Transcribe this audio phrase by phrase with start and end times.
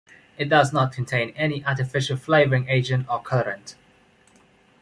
[0.35, 3.75] It does not contain any artificial flavoring agent or colorant.